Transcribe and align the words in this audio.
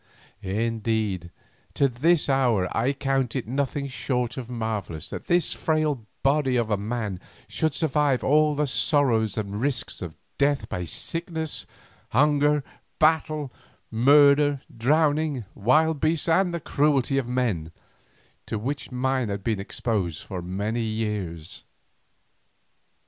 Indeed 0.41 1.29
to 1.75 1.87
this 1.87 2.27
hour 2.27 2.75
I 2.75 2.91
count 2.91 3.35
it 3.35 3.47
nothing 3.47 3.87
short 3.87 4.35
of 4.35 4.49
marvellous 4.49 5.11
that 5.11 5.27
this 5.27 5.53
frail 5.53 6.07
body 6.23 6.55
of 6.55 6.71
a 6.71 6.75
man 6.75 7.19
should 7.47 7.75
survive 7.75 8.23
all 8.23 8.55
the 8.55 8.65
sorrows 8.65 9.37
and 9.37 9.61
risks 9.61 10.01
of 10.01 10.15
death 10.39 10.67
by 10.67 10.85
sickness, 10.85 11.67
hunger, 12.09 12.63
battle, 12.97 13.53
murder, 13.91 14.61
drowning, 14.75 15.45
wild 15.53 15.99
beasts, 15.99 16.27
and 16.27 16.51
the 16.51 16.59
cruelty 16.59 17.19
of 17.19 17.27
men, 17.27 17.71
to 18.47 18.57
which 18.57 18.91
mine 18.91 19.29
had 19.29 19.43
been 19.43 19.59
exposed 19.59 20.23
for 20.23 20.41
many 20.41 20.81
years. 20.81 21.63